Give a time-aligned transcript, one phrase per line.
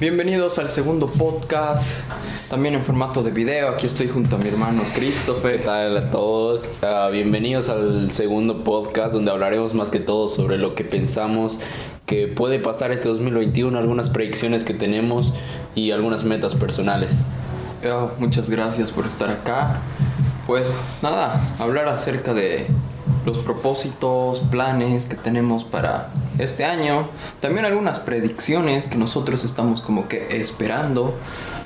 [0.00, 2.10] Bienvenidos al segundo podcast,
[2.50, 3.68] también en formato de video.
[3.68, 5.58] Aquí estoy junto a mi hermano Christopher.
[5.58, 6.72] ¿Qué tal a todos?
[6.82, 11.60] Ah, bienvenidos al segundo podcast donde hablaremos más que todo sobre lo que pensamos
[12.04, 15.34] que puede pasar este 2021, algunas predicciones que tenemos
[15.76, 17.10] y algunas metas personales.
[17.84, 19.76] Oh, muchas gracias por estar acá.
[20.46, 20.70] Pues
[21.02, 22.66] nada, hablar acerca de
[23.24, 27.08] los propósitos, planes que tenemos para este año.
[27.40, 31.14] También algunas predicciones que nosotros estamos como que esperando,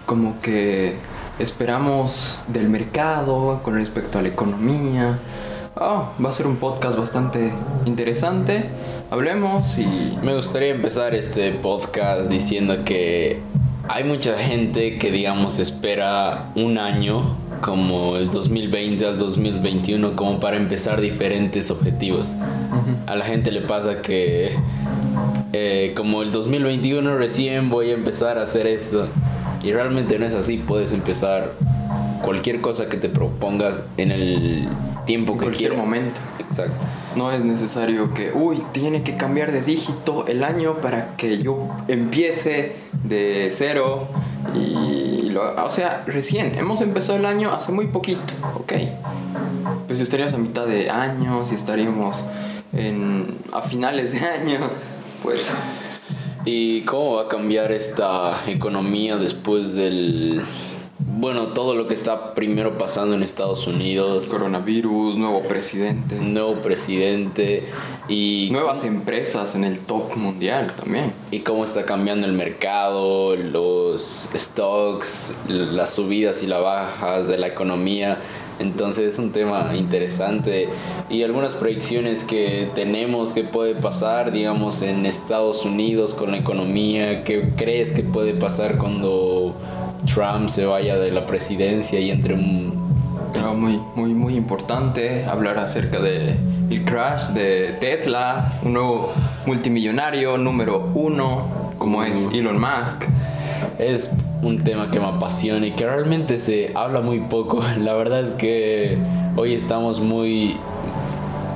[0.07, 0.97] como que
[1.39, 5.19] esperamos del mercado con respecto a la economía.
[5.77, 7.53] Oh, va a ser un podcast bastante
[7.85, 8.65] interesante.
[9.11, 10.19] Hablemos y...
[10.23, 13.41] Me gustaría empezar este podcast diciendo que
[13.93, 20.57] hay mucha gente que digamos espera un año como el 2020 al 2021 como para
[20.57, 22.29] empezar diferentes objetivos.
[23.07, 24.53] A la gente le pasa que
[25.53, 29.09] eh, como el 2021 recién voy a empezar a hacer esto
[29.63, 31.53] y realmente no es así, puedes empezar
[32.23, 34.69] cualquier cosa que te propongas en el
[35.05, 35.89] tiempo que cualquier quieras.
[35.89, 36.21] momento.
[36.39, 36.85] Exacto.
[37.17, 41.69] No es necesario que, uy, tiene que cambiar de dígito el año para que yo
[41.89, 44.09] empiece de cero
[44.55, 48.73] y lo, o sea, recién hemos empezado el año hace muy poquito, ok.
[49.87, 52.23] Pues estaríamos a mitad de año, si estaríamos
[52.73, 54.71] en, a finales de año,
[55.23, 55.59] pues
[56.45, 60.43] ¿Y cómo va a cambiar esta economía después del...
[61.21, 67.69] Bueno, todo lo que está primero pasando en Estados Unidos, coronavirus, nuevo presidente, nuevo presidente
[68.09, 68.49] y...
[68.51, 71.13] nuevas empresas en el top mundial también.
[71.31, 77.49] y cómo está cambiando el mercado, los stocks, las subidas y las bajas de la
[77.49, 78.17] economía.
[78.61, 80.69] Entonces es un tema interesante
[81.09, 87.25] y algunas predicciones que tenemos que puede pasar, digamos, en Estados Unidos con la economía.
[87.25, 89.57] ¿Qué crees que puede pasar cuando
[90.15, 92.79] Trump se vaya de la presidencia y entre un...
[93.33, 96.35] Pero muy, muy, muy importante hablar acerca de
[96.69, 99.13] el crash de Tesla, un nuevo
[99.47, 103.05] multimillonario número uno, como es Elon Musk.
[103.79, 107.63] Es un tema que me apasiona y que realmente se habla muy poco.
[107.79, 108.99] La verdad es que
[109.37, 110.57] hoy estamos muy...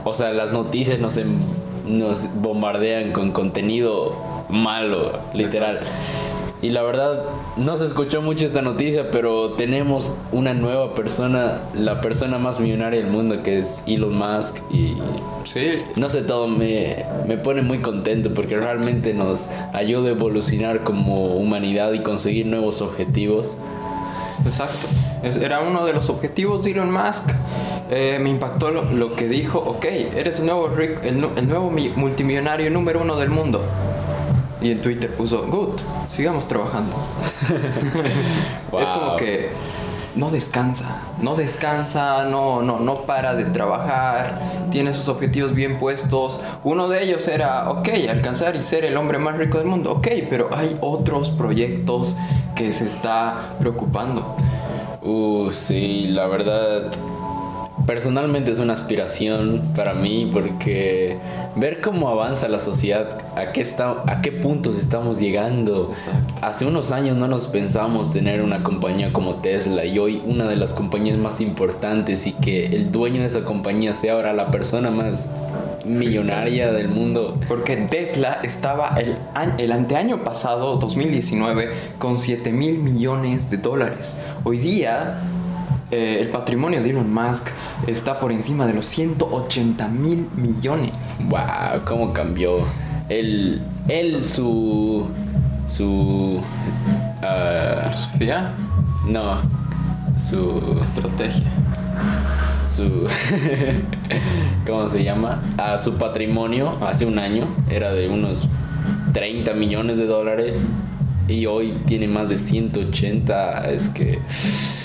[0.04, 1.38] O sea, las noticias nos, em-
[1.86, 4.14] nos bombardean con contenido
[4.50, 5.80] malo, literal.
[6.62, 7.22] Y la verdad,
[7.56, 13.00] no se escuchó mucho esta noticia, pero tenemos una nueva persona, la persona más millonaria
[13.00, 14.56] del mundo, que es Elon Musk.
[14.72, 14.94] Y
[15.44, 20.84] Sí, no sé, todo me, me pone muy contento porque realmente nos ayuda a evolucionar
[20.84, 23.54] como humanidad y conseguir nuevos objetivos.
[24.46, 24.86] exacto.
[25.22, 27.30] Era uno de los objetivos de Elon Musk.
[27.90, 29.84] Eh, me impactó lo, lo que dijo, ok,
[30.16, 33.62] eres el nuevo, ric- el, el nuevo mi- multimillonario número uno del mundo.
[34.60, 36.94] Y en Twitter puso, good, sigamos trabajando.
[38.72, 39.50] Es como que
[40.16, 46.40] no descansa, no descansa, no, no, no para de trabajar, tiene sus objetivos bien puestos.
[46.62, 50.08] Uno de ellos era, ok, alcanzar y ser el hombre más rico del mundo, ok,
[50.30, 52.16] pero hay otros proyectos
[52.54, 54.36] que se está preocupando.
[55.02, 56.92] Uh, sí, la verdad.
[57.86, 61.18] Personalmente es una aspiración para mí porque
[61.56, 65.92] ver cómo avanza la sociedad, a qué, está, a qué puntos estamos llegando.
[65.96, 66.34] Exacto.
[66.46, 70.56] Hace unos años no nos pensamos tener una compañía como Tesla y hoy una de
[70.56, 74.90] las compañías más importantes y que el dueño de esa compañía sea ahora la persona
[74.90, 75.30] más
[75.84, 77.38] millonaria del mundo.
[77.48, 84.22] Porque Tesla estaba el, año- el anteaño pasado, 2019, con 7 mil millones de dólares.
[84.44, 85.18] Hoy día,
[85.90, 87.48] eh, el patrimonio de Elon Musk
[87.86, 90.92] está por encima de los 180 mil millones.
[91.28, 92.58] Wow, cómo cambió.
[93.08, 95.06] Él, él su,
[95.68, 96.40] su,
[97.22, 98.52] ah, Sofía,
[99.06, 99.38] no,
[100.18, 101.50] su, estrategia.
[102.68, 103.06] su,
[104.66, 105.42] ¿cómo se llama?
[105.58, 108.48] A su patrimonio hace un año era de unos
[109.12, 110.66] 30 millones de dólares
[111.28, 113.68] y hoy tiene más de 180.
[113.70, 114.18] Es que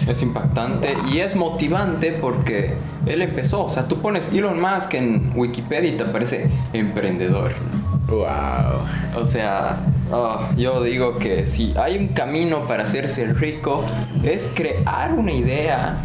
[0.08, 2.74] Es impactante y es motivante porque
[3.06, 3.66] él empezó.
[3.66, 7.52] O sea, tú pones Elon Musk en Wikipedia y te aparece emprendedor.
[8.08, 9.22] wow.
[9.22, 9.78] O sea,
[10.12, 13.84] oh, yo digo que si hay un camino para hacerse rico,
[14.24, 15.98] es crear una idea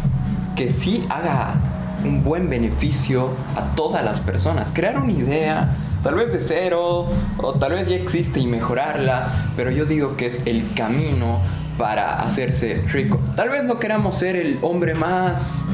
[0.55, 1.55] que sí haga
[2.03, 4.71] un buen beneficio a todas las personas.
[4.73, 7.07] Crear una idea, tal vez de cero,
[7.37, 11.39] o tal vez ya existe y mejorarla, pero yo digo que es el camino
[11.79, 13.19] para hacerse rico.
[13.35, 15.65] Tal vez no queramos ser el hombre más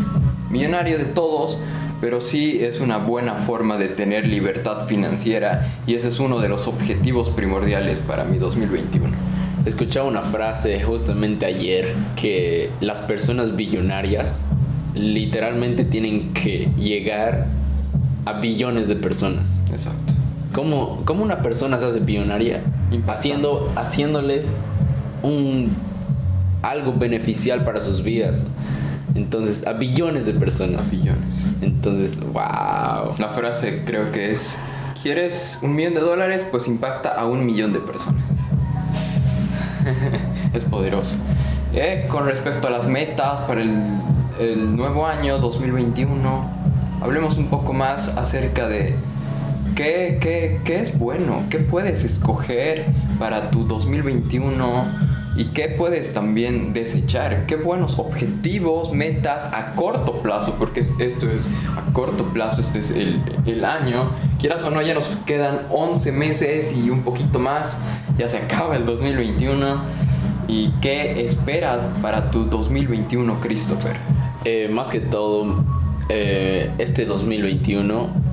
[0.50, 1.60] millonario de todos,
[2.00, 6.48] pero sí es una buena forma de tener libertad financiera y ese es uno de
[6.48, 9.10] los objetivos primordiales para mi 2021.
[9.66, 14.39] Escuchaba una frase justamente ayer que las personas billonarias
[14.95, 17.48] literalmente tienen que llegar
[18.25, 19.62] a billones de personas.
[19.72, 20.11] Exacto.
[20.53, 22.62] ¿Cómo, cómo una persona se hace billonaria?
[23.07, 24.48] Haciendo, haciéndoles
[25.24, 25.74] un,
[26.62, 28.48] algo beneficial para sus vidas.
[29.15, 30.88] Entonces, a billones de personas.
[30.88, 31.45] A billones.
[31.62, 33.15] Entonces, wow.
[33.18, 34.57] La frase creo que es,
[35.01, 36.48] ¿quieres un millón de dólares?
[36.50, 38.24] Pues impacta a un millón de personas.
[40.53, 41.15] es poderoso.
[41.74, 43.74] Eh, con respecto a las metas para el,
[44.39, 46.50] el nuevo año 2021,
[47.01, 48.95] hablemos un poco más acerca de
[49.75, 52.85] qué, qué, qué es bueno, qué puedes escoger
[53.19, 60.56] para tu 2021 y qué puedes también desechar, qué buenos objetivos, metas a corto plazo,
[60.59, 64.94] porque esto es a corto plazo, este es el, el, año, quieras o no, ya
[64.94, 67.85] nos quedan 11 meses y un poquito más,
[68.17, 70.12] ya se acaba el 2021.
[70.47, 73.95] ¿Y qué esperas para tu 2021, Christopher?
[74.44, 75.63] Eh, más que todo,
[76.09, 78.31] eh, este 2021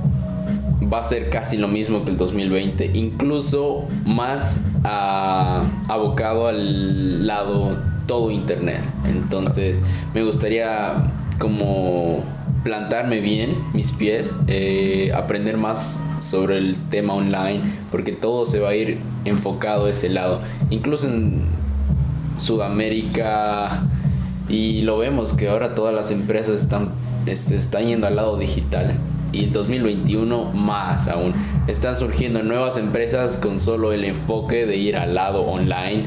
[0.92, 7.78] va a ser casi lo mismo que el 2020, incluso más ah, abocado al lado
[8.06, 8.80] todo internet.
[9.06, 9.82] Entonces
[10.14, 12.24] me gustaría como
[12.64, 17.60] plantarme bien mis pies, eh, aprender más sobre el tema online,
[17.90, 20.40] porque todo se va a ir enfocado a ese lado.
[20.70, 21.42] Incluso en
[22.38, 23.82] Sudamérica
[24.48, 26.88] y lo vemos que ahora todas las empresas están,
[27.26, 28.94] están yendo al lado digital
[29.32, 31.34] y el 2021 más aún.
[31.66, 36.04] Están surgiendo nuevas empresas con solo el enfoque de ir al lado online.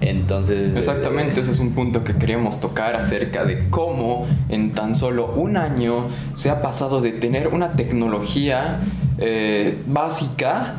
[0.00, 0.76] Entonces...
[0.76, 5.56] Exactamente, ese es un punto que queríamos tocar acerca de cómo en tan solo un
[5.56, 8.80] año se ha pasado de tener una tecnología
[9.18, 10.76] eh, básica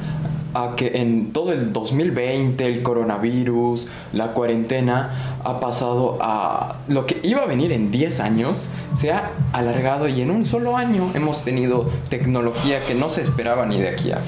[0.53, 7.19] a que en todo el 2020 el coronavirus, la cuarentena ha pasado a lo que
[7.23, 11.43] iba a venir en 10 años, se ha alargado y en un solo año hemos
[11.43, 14.19] tenido tecnología que no se esperaba ni de aquí a...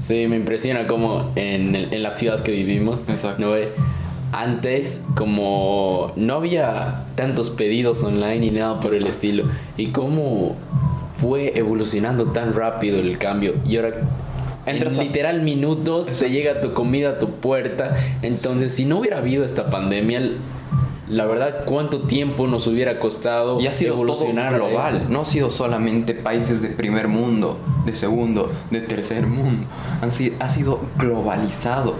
[0.00, 3.16] Sí, me impresiona como en, en la ciudad que vivimos, ¿no?
[4.32, 9.44] antes como no había tantos pedidos online ni nada por el estilo
[9.76, 10.54] y cómo
[11.20, 13.94] fue evolucionando tan rápido el cambio y ahora
[14.70, 17.96] en literal minutos se llega tu comida a tu puerta.
[18.22, 20.20] Entonces, si no hubiera habido esta pandemia,
[21.08, 25.06] la verdad, cuánto tiempo nos hubiera costado y ha sido evolucionar global.
[25.08, 29.66] No ha sido solamente países de primer mundo, de segundo, de tercer mundo.
[30.02, 31.94] Han sido, ha sido globalizado.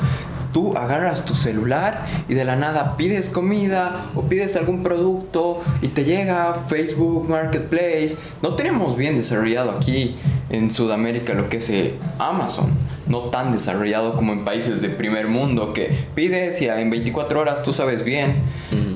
[0.53, 5.89] Tú agarras tu celular y de la nada pides comida o pides algún producto y
[5.89, 8.17] te llega Facebook Marketplace.
[8.43, 10.17] No tenemos bien desarrollado aquí
[10.51, 12.71] en Sudamérica lo que es eh, Amazon.
[13.07, 17.63] No tan desarrollado como en países de primer mundo que pides y en 24 horas
[17.63, 18.35] tú sabes bien,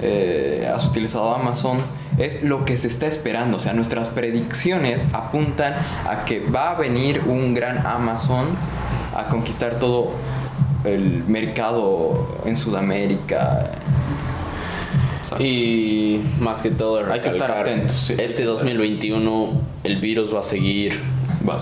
[0.02, 1.78] eh, has utilizado Amazon.
[2.18, 3.56] Es lo que se está esperando.
[3.56, 5.72] O sea, nuestras predicciones apuntan
[6.06, 8.48] a que va a venir un gran Amazon
[9.16, 10.12] a conquistar todo
[10.84, 13.70] el mercado en Sudamérica.
[15.38, 18.10] Y más que todo, hay que estar atentos.
[18.10, 19.52] Este 2021
[19.84, 21.00] el virus va a seguir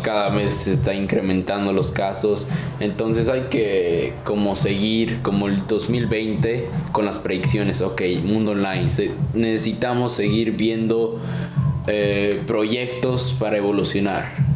[0.03, 2.47] cada vez se está incrementando los casos.
[2.81, 7.83] Entonces hay que como seguir como el 2020 con las predicciones.
[7.83, 8.89] Ok, mundo online.
[9.35, 11.19] necesitamos seguir viendo
[11.87, 14.50] eh, proyectos para evolucionar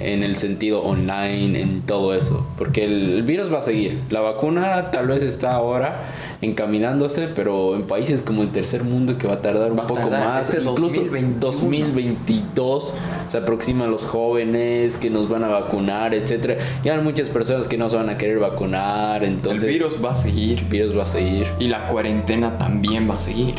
[0.00, 2.46] en el sentido online, en todo eso.
[2.58, 4.00] Porque el, virus va a seguir.
[4.10, 6.02] La vacuna tal vez está ahora
[6.40, 10.48] encaminándose, pero en países como el tercer mundo que va a tardar un poco más.
[10.48, 11.02] Este incluso
[11.40, 12.94] 2022
[13.28, 16.56] se aproximan los jóvenes que nos van a vacunar, etcétera.
[16.82, 19.64] Ya hay muchas personas que no se van a querer vacunar, entonces...
[19.64, 20.60] El virus va a seguir.
[20.60, 21.46] El virus va a seguir.
[21.58, 23.54] Y la cuarentena también va a seguir.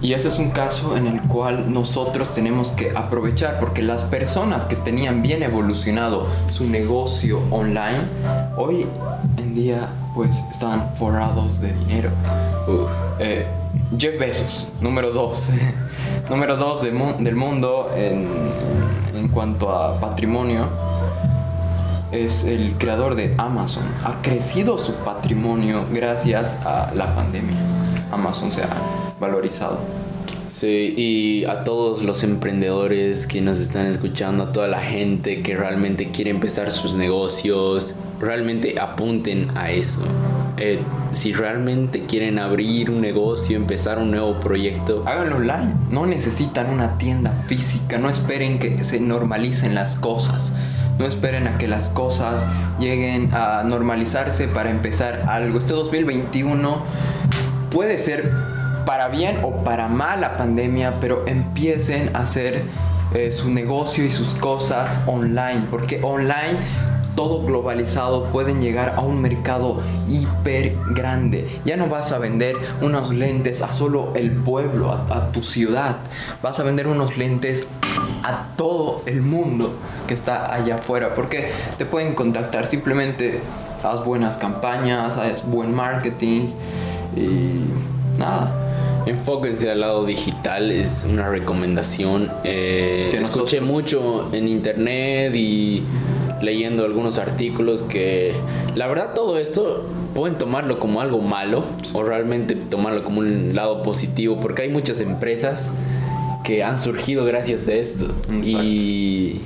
[0.00, 4.66] Y ese es un caso en el cual nosotros tenemos que aprovechar porque las personas
[4.66, 8.00] que tenían bien evolucionado su negocio online,
[8.56, 8.86] hoy
[9.38, 12.10] en día pues están forrados de dinero.
[13.18, 13.46] Eh,
[13.96, 15.52] Jeff Bezos, número 2.
[16.30, 16.82] número 2
[17.20, 18.28] del mundo en,
[19.16, 20.68] en cuanto a patrimonio
[22.12, 23.84] es el creador de Amazon.
[24.04, 27.56] Ha crecido su patrimonio gracias a la pandemia.
[28.12, 28.68] Amazon se ha
[29.20, 29.78] valorizado.
[30.50, 35.56] Sí, y a todos los emprendedores que nos están escuchando, a toda la gente que
[35.56, 40.00] realmente quiere empezar sus negocios, realmente apunten a eso.
[40.56, 40.78] eh,
[41.12, 45.74] si realmente quieren abrir un negocio, empezar un nuevo proyecto, háganlo online.
[45.90, 47.98] No necesitan una tienda física.
[47.98, 50.52] No esperen que se normalicen las cosas.
[50.98, 52.46] No esperen a que las cosas
[52.78, 55.58] lleguen a normalizarse para empezar algo.
[55.58, 56.84] Este 2021
[57.70, 58.53] puede ser
[58.84, 62.62] para bien o para mal la pandemia, pero empiecen a hacer
[63.14, 66.58] eh, su negocio y sus cosas online, porque online
[67.14, 71.60] todo globalizado pueden llegar a un mercado hiper grande.
[71.64, 75.98] Ya no vas a vender unos lentes a solo el pueblo, a, tu ciudad.
[76.42, 77.68] Vas a vender unos lentes
[78.22, 79.74] a todo el mundo
[80.08, 83.40] que está allá afuera, porque te pueden contactar simplemente
[83.82, 86.48] haz buenas campañas, haz buen marketing
[87.16, 87.64] y
[88.18, 88.63] nada.
[89.06, 92.30] Enfóquense al lado digital, es una recomendación.
[92.42, 95.82] Eh, escuché mucho en internet y
[96.40, 98.34] leyendo algunos artículos que
[98.74, 103.82] la verdad todo esto pueden tomarlo como algo malo o realmente tomarlo como un lado
[103.82, 105.74] positivo porque hay muchas empresas
[106.44, 108.06] que han surgido gracias a esto.
[108.42, 109.40] Y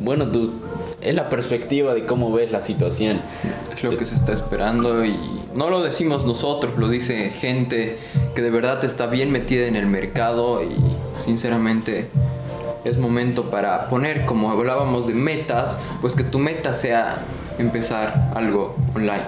[0.00, 0.52] bueno tú
[1.00, 3.20] es la perspectiva de cómo ves la situación.
[3.76, 5.16] Es lo que se está esperando y
[5.54, 7.98] no lo decimos nosotros, lo dice gente
[8.36, 10.76] que de verdad está bien metida en el mercado y
[11.24, 12.08] sinceramente
[12.84, 17.22] es momento para poner, como hablábamos de metas, pues que tu meta sea
[17.58, 19.24] empezar algo online.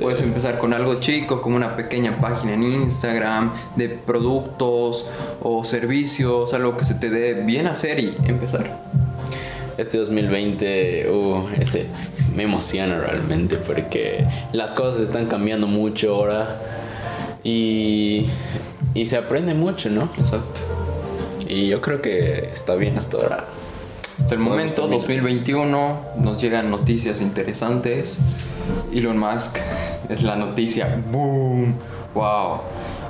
[0.00, 5.06] Puedes empezar con algo chico, como una pequeña página en Instagram de productos
[5.42, 8.80] o servicios, algo que se te dé bien hacer y empezar.
[9.76, 11.86] Este 2020, uh, ese
[12.34, 16.79] me emociona realmente porque las cosas están cambiando mucho ahora
[17.44, 18.26] y,
[18.94, 20.08] y se aprende mucho, ¿no?
[20.18, 20.60] Exacto.
[21.48, 23.46] Y yo creo que está bien hasta ahora.
[24.20, 28.18] Hasta el momento, 2021, nos llegan noticias interesantes.
[28.92, 29.56] Elon Musk
[30.08, 31.74] es la noticia, ¡boom!
[32.14, 32.60] ¡Wow!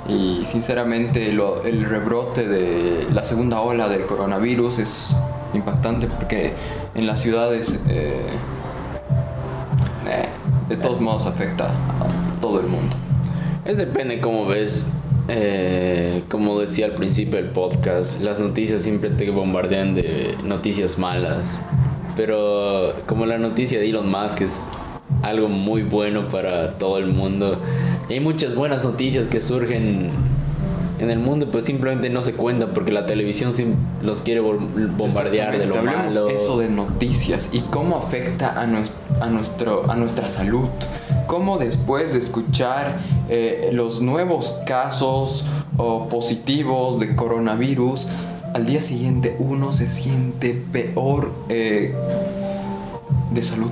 [0.07, 5.15] Y sinceramente el rebrote de la segunda ola del coronavirus es
[5.53, 6.53] impactante porque
[6.95, 8.21] en las ciudades eh,
[10.07, 10.25] eh,
[10.69, 12.95] de todos modos afecta a todo el mundo.
[13.71, 14.85] Es depende cómo ves.
[15.29, 21.61] Eh, como decía al principio del podcast, las noticias siempre te bombardean de noticias malas.
[22.17, 24.65] Pero como la noticia de Elon Musk es
[25.21, 27.61] algo muy bueno para todo el mundo.
[28.09, 30.11] hay muchas buenas noticias que surgen
[30.99, 33.53] en el mundo pues simplemente no se cuenta porque la televisión
[34.03, 36.29] los quiere bombardear de lo Hablemos malo.
[36.29, 40.67] eso de noticias y cómo afecta a, a, nuestro, a nuestra salud.
[41.31, 45.45] Cómo después de escuchar eh, los nuevos casos
[45.77, 48.09] o positivos de coronavirus,
[48.53, 51.95] al día siguiente uno se siente peor eh,
[53.31, 53.71] de salud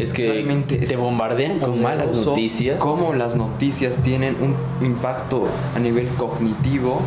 [0.00, 2.78] es que Realmente te bombardean con malas noticias.
[2.78, 5.46] Cómo las noticias tienen un impacto
[5.76, 7.00] a nivel cognitivo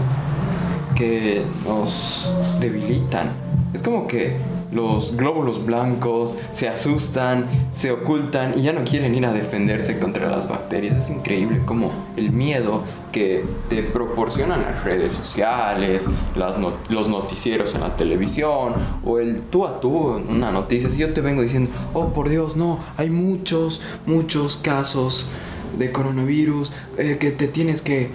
[0.95, 3.33] que nos debilitan.
[3.73, 4.37] Es como que
[4.71, 10.29] los glóbulos blancos se asustan, se ocultan y ya no quieren ir a defenderse contra
[10.29, 10.97] las bacterias.
[10.97, 17.95] Es increíble como el miedo que te proporcionan las redes sociales, los noticieros en la
[17.97, 18.73] televisión
[19.03, 20.89] o el tú a tú en una noticia.
[20.89, 25.29] Si yo te vengo diciendo, oh por Dios, no, hay muchos, muchos casos
[25.77, 28.09] de coronavirus eh, que te tienes que,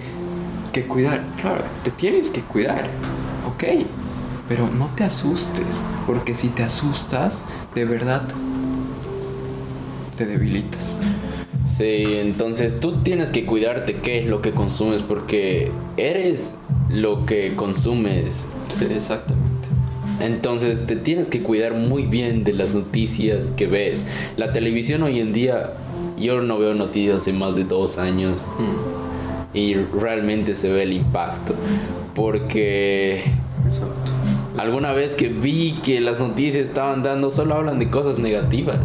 [0.73, 1.23] que cuidar.
[1.39, 2.87] Claro, te tienes que cuidar,
[3.47, 3.85] ok
[4.47, 7.41] pero no te asustes, porque si te asustas,
[7.75, 8.23] de verdad
[10.17, 10.97] te debilitas.
[11.77, 16.57] Sí, entonces tú tienes que cuidarte qué es lo que consumes, porque eres
[16.89, 18.47] lo que consumes.
[18.69, 19.47] Sí, exactamente.
[20.19, 24.07] Entonces te tienes que cuidar muy bien de las noticias que ves.
[24.37, 25.73] La televisión hoy en día,
[26.17, 28.47] yo no veo noticias hace más de dos años.
[28.57, 29.57] Mm.
[29.57, 31.53] Y realmente se ve el impacto.
[32.15, 33.23] Porque
[34.57, 38.79] alguna vez que vi que las noticias estaban dando, solo hablan de cosas negativas.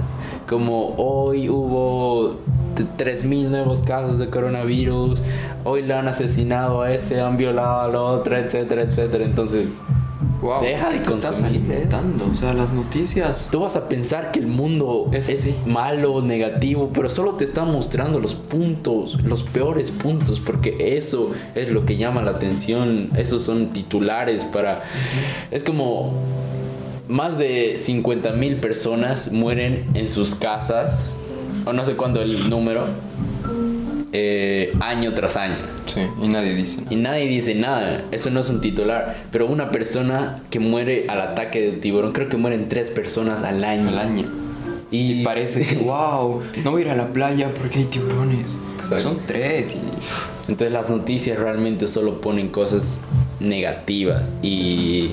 [0.48, 2.40] Como hoy hubo
[2.76, 5.22] 3.000 nuevos casos de coronavirus,
[5.64, 9.24] hoy le han asesinado a este, han violado a la otra, etcétera, etcétera.
[9.24, 9.82] Entonces,
[10.60, 11.88] Deja de consumir.
[12.30, 13.48] O sea, las noticias.
[13.52, 18.18] Tú vas a pensar que el mundo es, malo, negativo, pero solo te está mostrando
[18.18, 23.10] los puntos, los peores puntos, porque eso es lo que llama la atención.
[23.16, 24.82] Esos son titulares para.
[25.50, 26.12] Es como.
[27.08, 31.10] Más de 50 mil personas mueren en sus casas,
[31.66, 32.86] o no sé cuándo el número,
[34.12, 35.56] eh, año tras año.
[35.86, 36.92] Sí, y nadie dice nada.
[36.94, 38.04] Y nadie dice nada.
[38.12, 39.16] Eso no es un titular.
[39.30, 43.64] Pero una persona que muere al ataque de tiburón, creo que mueren tres personas al
[43.64, 43.88] año.
[43.88, 44.42] Al año.
[44.90, 48.58] Y, parece que, wow, no voy a ir a la playa porque hay tiburones.
[48.98, 49.74] Son tres.
[49.74, 49.78] Y...
[50.50, 53.00] Entonces las noticias realmente solo ponen cosas
[53.40, 55.12] negativas y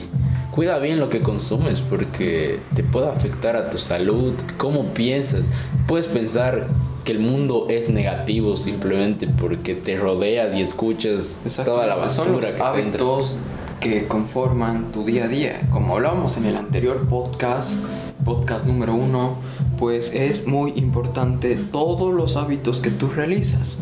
[0.52, 5.48] cuida bien lo que consumes porque te puede afectar a tu salud, cómo piensas.
[5.88, 6.68] Puedes pensar
[7.10, 12.40] que el mundo es negativo simplemente porque te rodeas y escuchas toda la basura Son
[12.40, 13.36] los hábitos
[13.80, 15.68] que conforman tu día a día.
[15.72, 17.84] Como hablábamos en el anterior podcast,
[18.24, 19.38] podcast número uno,
[19.80, 23.80] pues es muy importante todos los hábitos que tú realizas.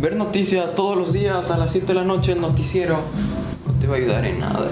[0.00, 3.00] Ver noticias todos los días a las 7 de la noche, el noticiero,
[3.66, 4.70] no te va a ayudar en nada.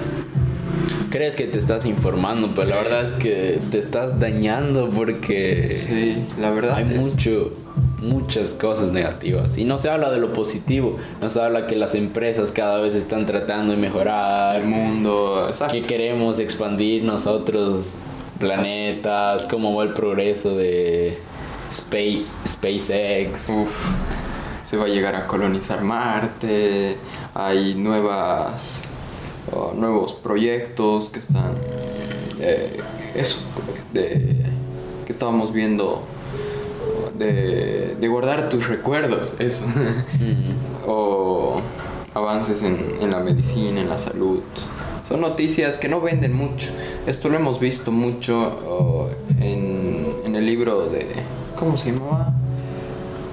[1.11, 6.25] Crees que te estás informando, pero la verdad es que te estás dañando porque sí,
[6.41, 7.52] la verdad hay mucho
[8.02, 11.95] muchas cosas negativas y no se habla de lo positivo, no se habla que las
[11.95, 17.95] empresas cada vez están tratando de mejorar el mundo, que queremos expandir nosotros
[18.38, 21.19] planetas, cómo va el progreso de
[21.71, 23.49] Space, SpaceX.
[24.64, 26.97] se va a llegar a colonizar Marte,
[27.35, 28.91] hay nuevas
[29.76, 31.56] nuevos proyectos que están
[32.40, 32.80] eh,
[33.14, 33.38] eso
[33.92, 34.37] de,
[35.04, 36.02] que estábamos viendo
[37.18, 39.66] de, de, guardar tus recuerdos eso.
[39.66, 40.87] Mm.
[40.87, 41.61] o
[42.14, 44.40] avances en, en la medicina en la salud.
[45.08, 46.70] Son noticias que no venden mucho.
[47.06, 51.06] Esto lo hemos visto mucho en, en el libro de
[51.58, 52.34] cómo se llamaba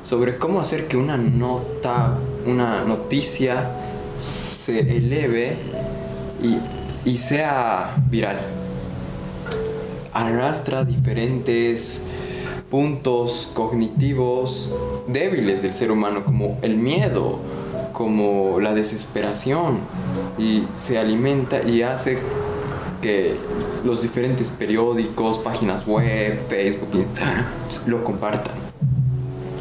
[0.03, 3.69] sobre cómo hacer que una nota una noticia
[4.17, 5.57] se eleve
[6.41, 8.39] y, sea viral.
[10.13, 12.05] Arrastra diferentes
[12.69, 14.74] puntos cognitivos
[15.08, 17.39] débiles del ser humano, como el miedo,
[17.93, 19.79] como la desesperación,
[20.38, 22.19] y se alimenta y hace
[23.01, 23.36] que
[23.84, 26.89] los diferentes periódicos, páginas web, Facebook,
[27.88, 28.53] lo compartan.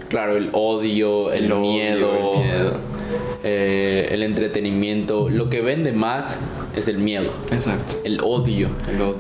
[0.09, 2.73] Claro, el odio, el, miedo, el, miedo.
[3.45, 6.41] Eh, el entretenimiento, lo que vende más
[6.77, 7.31] es el miedo.
[7.51, 7.97] Exacto.
[8.05, 8.69] El odio.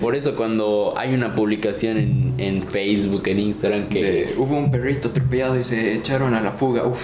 [0.00, 4.34] Por eso cuando hay una publicación en, en Facebook, en Instagram que...
[4.36, 6.86] hubo un perrito atropellado y se echaron a la fuga.
[6.86, 7.00] Uf.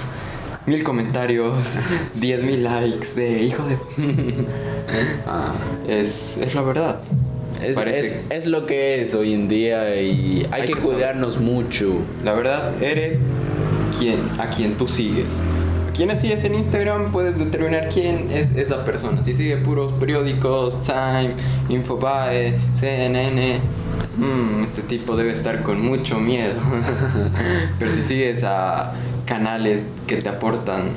[0.67, 1.79] Mil comentarios,
[2.15, 3.77] diez mil likes de hijo de...
[5.27, 5.53] ah,
[5.87, 7.03] es, es la verdad.
[7.63, 11.99] Es, es, es, lo que es hoy en día y hay, que, cuidarnos mucho.
[12.25, 13.19] La verdad, eres
[13.99, 15.43] quien, a quien tú sigues
[15.95, 19.23] quienes sigues en Instagram puedes determinar quién es esa persona.
[19.23, 21.35] Si sigue puros periódicos, Time,
[21.69, 23.59] Infobae, CNN,
[24.17, 26.55] mmm, este tipo debe estar con mucho miedo.
[27.79, 28.93] Pero si sigues a
[29.25, 30.91] canales que te aportan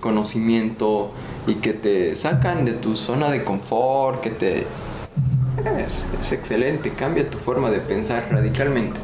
[0.00, 1.12] conocimiento
[1.46, 4.66] y que te sacan de tu zona de confort, que te...
[5.78, 8.98] Es, excelente, cambia tu forma de pensar radicalmente.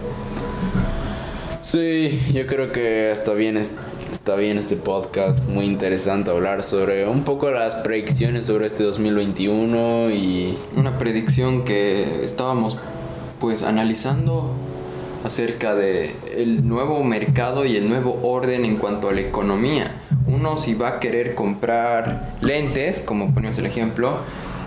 [1.62, 3.56] Sí, yo creo que está bien
[4.10, 10.10] está bien este podcast, muy interesante hablar sobre un poco las predicciones sobre este 2021
[10.10, 12.76] y una predicción que estábamos
[13.38, 14.52] pues analizando
[15.24, 20.02] acerca de el nuevo mercado y el nuevo orden en cuanto a la economía.
[20.26, 24.18] Uno si va a querer comprar lentes, como ponemos el ejemplo,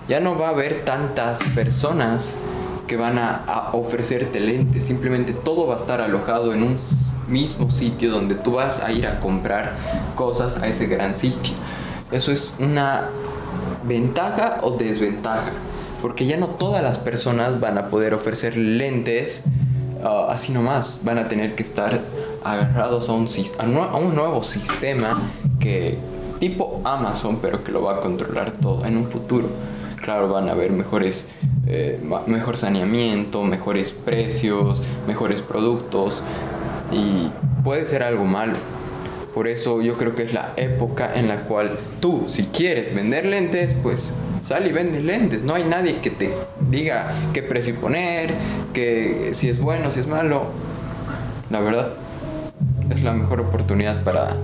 [0.08, 2.38] ya no va a haber tantas personas
[2.88, 6.78] que van a, a ofrecerte lentes, simplemente todo va a estar alojado en un
[7.28, 9.74] mismo sitio donde tú vas a ir a comprar
[10.16, 11.54] cosas a ese gran sitio.
[12.12, 13.10] Eso es una
[13.86, 15.52] ventaja o desventaja,
[16.02, 19.46] porque ya no todas las personas van a poder ofrecer lentes
[20.04, 22.02] uh, así nomás, van a tener que estar
[22.44, 23.28] agarrados a un,
[23.60, 25.18] a un nuevo sistema
[25.60, 25.98] que
[26.40, 29.48] tipo Amazon, pero que lo va a controlar todo en un futuro.
[30.02, 31.30] Claro, van a haber mejores,
[31.66, 36.22] eh, mejor saneamiento, mejores precios, mejores productos,
[36.92, 37.30] y
[37.64, 38.54] puede ser algo malo.
[39.34, 43.26] Por eso yo creo que es la época en la cual tú, si quieres vender
[43.26, 44.12] lentes, pues
[44.44, 45.44] sal y vende lentes.
[45.44, 46.32] No hay nadie que te
[46.70, 48.32] diga qué precio poner,
[48.74, 50.48] que si es bueno, si es malo.
[51.50, 51.94] La verdad,
[52.94, 54.36] es la mejor oportunidad para,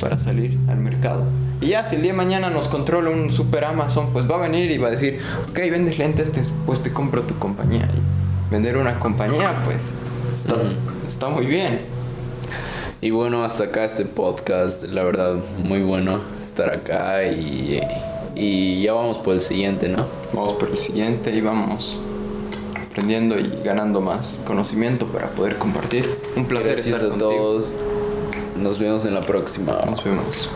[0.00, 1.24] para salir al mercado.
[1.60, 4.38] Y ya, si el día de mañana nos controla un super Amazon, pues va a
[4.38, 5.20] venir y va a decir,
[5.50, 6.30] ok, vendes lentes,
[6.66, 7.88] pues te compro tu compañía.
[7.94, 9.78] Y vender una compañía, pues
[11.30, 11.80] muy bien.
[13.00, 17.80] Y bueno, hasta acá este podcast, la verdad, muy bueno estar acá y,
[18.34, 20.06] y ya vamos por el siguiente, ¿no?
[20.32, 21.96] Vamos por el siguiente y vamos
[22.86, 26.18] aprendiendo y ganando más conocimiento para poder compartir.
[26.36, 27.74] Un placer estar a todos.
[28.56, 29.80] Nos vemos en la próxima.
[29.86, 30.50] Nos vemos.